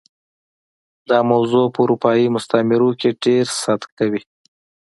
دا 1.09 1.19
موضوع 1.31 1.65
په 1.73 1.79
اروپايي 1.83 2.25
مستعمرو 2.35 2.89
کې 2.99 3.09
ډېر 3.23 3.45
صدق 3.61 3.89
کوي. 3.99 4.21